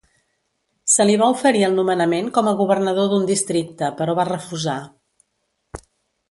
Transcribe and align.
Se 0.93 1.05
li 1.09 1.17
va 1.21 1.27
oferir 1.33 1.61
el 1.67 1.77
nomenament 1.79 2.31
com 2.37 2.49
a 2.51 2.55
governador 2.63 3.11
d'un 3.13 3.29
districte 3.33 3.91
però 4.01 4.17
va 4.21 4.27
refusar. 4.31 4.79